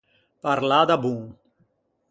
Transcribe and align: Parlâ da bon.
Parlâ 0.47 0.81
da 0.89 0.97
bon. 1.03 1.21